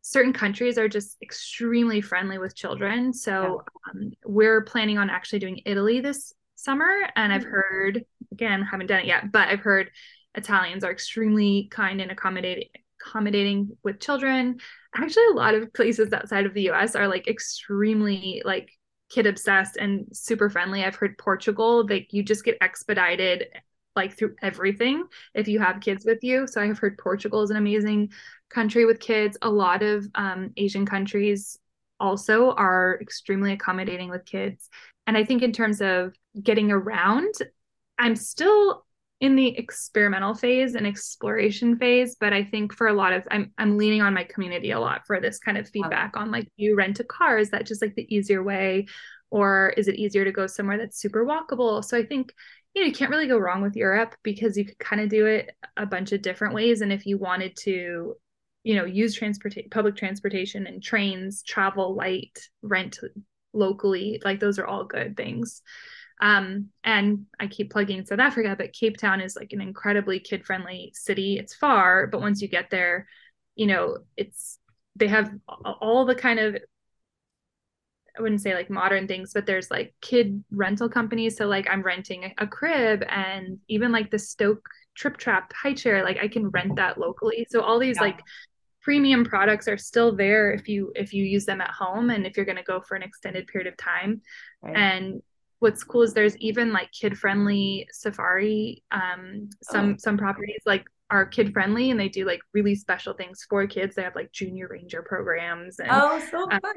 [0.02, 3.14] certain countries are just extremely friendly with children.
[3.14, 6.92] So um, we're planning on actually doing Italy this summer.
[7.16, 7.52] And I've mm.
[7.52, 9.92] heard, again, haven't done it yet, but I've heard
[10.34, 12.70] Italians are extremely kind and accommodating
[13.04, 14.60] accommodating with children.
[14.96, 18.70] Actually, a lot of places outside of the US are like extremely like
[19.10, 20.84] kid obsessed and super friendly.
[20.84, 23.48] I've heard Portugal, like you just get expedited
[23.96, 25.04] like through everything
[25.36, 26.48] if you have kids with you.
[26.48, 28.12] So I have heard Portugal is an amazing
[28.50, 29.38] country with kids.
[29.42, 31.60] A lot of um, Asian countries
[32.00, 34.70] also are extremely accommodating with kids.
[35.06, 37.34] And I think in terms of getting around,
[38.00, 38.86] I'm still
[39.24, 43.54] in the experimental phase and exploration phase but i think for a lot of i'm
[43.58, 46.76] i'm leaning on my community a lot for this kind of feedback on like you
[46.76, 47.38] rent a car?
[47.38, 48.88] Is that just like the easier way?
[49.30, 51.86] Or is it easier to go somewhere that's super walkable?
[51.86, 52.34] So i think
[52.74, 55.26] you know you can't really go wrong with europe because you could kind of do
[55.26, 56.82] it a bunch of different ways.
[56.82, 58.16] And if you wanted to
[58.64, 63.00] you know use transportation public transportation and trains travel light rent
[63.54, 65.62] locally like those are all good things
[66.24, 70.46] um, and I keep plugging South Africa, but Cape Town is like an incredibly kid
[70.46, 71.38] friendly city.
[71.38, 73.10] It's far, but once you get there,
[73.56, 74.58] you know, it's
[74.96, 75.30] they have
[75.82, 76.56] all the kind of
[78.18, 81.36] I wouldn't say like modern things, but there's like kid rental companies.
[81.36, 86.06] So like I'm renting a, crib and even like the Stokke Tripp Trapp high chair,
[86.06, 87.46] like I can rent that locally.
[87.50, 88.04] So all these yeah.
[88.04, 88.22] like
[88.82, 92.38] premium products are still there if you if you use them at home and if
[92.38, 94.22] you're going to go for an extended period of time.
[94.62, 94.78] Right.
[94.78, 95.22] And
[95.64, 99.96] what's cool is there's even like kid friendly safari um some oh.
[99.98, 103.96] some properties like are kid friendly and they do like really special things for kids.
[103.96, 106.74] They have like junior ranger programs and, oh so um, fun.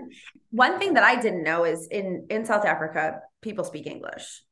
[0.51, 4.43] One thing that i didn't know is in in south africa people speak english.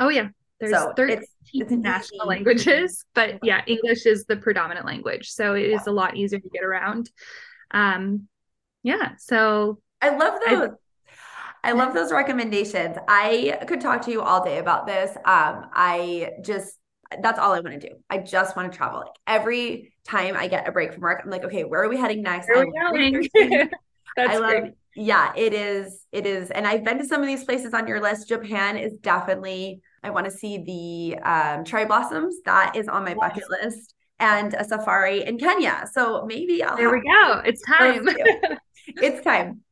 [0.00, 0.28] Oh yeah.
[0.58, 5.52] There's so 13 it's, it's national languages but yeah english is the predominant language so
[5.52, 5.92] it is yeah.
[5.92, 7.10] a lot easier to get around.
[7.70, 8.28] Um
[8.82, 10.85] yeah so i love those I,
[11.66, 12.96] I love those recommendations.
[13.08, 15.10] I could talk to you all day about this.
[15.16, 16.78] Um, I just
[17.22, 17.96] that's all I want to do.
[18.08, 19.00] I just want to travel.
[19.00, 21.96] Like every time I get a break from work, I'm like, okay, where are we
[21.96, 22.46] heading next?
[22.48, 23.28] Where are we going?
[24.16, 24.74] that's I love, great.
[24.94, 26.06] yeah, it is.
[26.12, 26.52] It is.
[26.52, 28.28] And I've been to some of these places on your list.
[28.28, 32.36] Japan is definitely, I want to see the um, cherry blossoms.
[32.44, 33.18] That is on my yes.
[33.18, 33.94] bucket list.
[34.20, 35.86] and a safari in Kenya.
[35.92, 37.42] So maybe I'll There we go.
[37.44, 38.08] It's time.
[38.86, 39.62] it's time.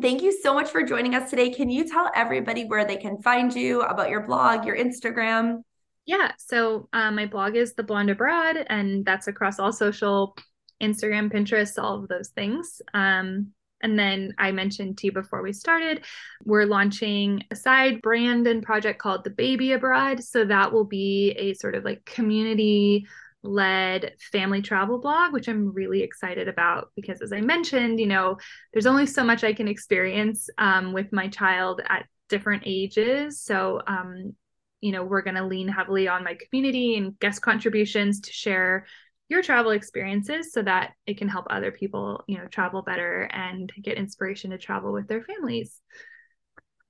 [0.00, 1.50] Thank you so much for joining us today.
[1.50, 5.62] Can you tell everybody where they can find you about your blog, your Instagram?
[6.04, 6.32] Yeah.
[6.38, 10.36] So um, my blog is The Blonde Abroad, and that's across all social
[10.82, 12.80] Instagram, Pinterest, all of those things.
[12.94, 16.04] Um, and then I mentioned to you before we started,
[16.44, 20.22] we're launching a side brand and project called The Baby Abroad.
[20.22, 23.06] So that will be a sort of like community
[23.42, 28.36] led family travel blog, which I'm really excited about because, as I mentioned, you know,
[28.72, 33.40] there's only so much I can experience um, with my child at different ages.
[33.40, 34.34] So, um,
[34.80, 38.86] you know, we're going to lean heavily on my community and guest contributions to share
[39.28, 43.70] your travel experiences so that it can help other people, you know, travel better and
[43.82, 45.80] get inspiration to travel with their families.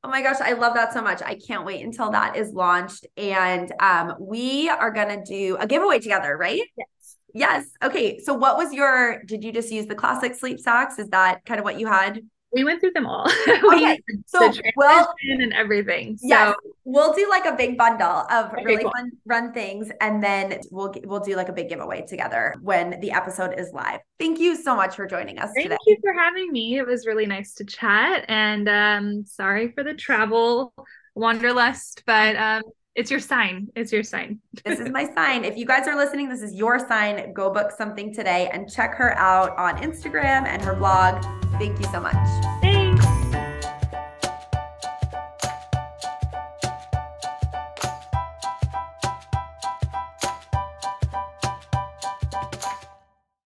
[0.04, 1.22] Oh my gosh, I love that so much.
[1.22, 3.06] I can't wait until that is launched.
[3.16, 6.60] And um, we are going to do a giveaway together, right?
[6.76, 7.16] Yes.
[7.34, 7.66] Yes.
[7.82, 8.20] Okay.
[8.20, 10.98] So, what was your, did you just use the classic sleep socks?
[10.98, 12.20] Is that kind of what you had?
[12.52, 13.26] We went through them all.
[13.48, 16.16] Okay, so well, and everything.
[16.16, 18.92] So yes, we'll do like a big bundle of Okay, really cool.
[18.96, 23.10] fun run things, and then we'll we'll do like a big giveaway together when the
[23.12, 24.00] episode is live.
[24.18, 25.68] Thank you so much for joining us today.
[25.68, 25.76] thank today.
[25.86, 26.78] you for having me.
[26.78, 28.24] It was really nice to chat.
[28.28, 30.72] And um, sorry for the travel
[31.14, 32.62] wanderlust, but um,
[32.98, 33.70] it's your sign.
[33.76, 34.40] It's your sign.
[34.64, 35.44] this is my sign.
[35.44, 37.32] If you guys are listening, this is your sign.
[37.32, 41.22] Go book something today and check her out on Instagram and her blog.
[41.60, 42.67] Thank you so much.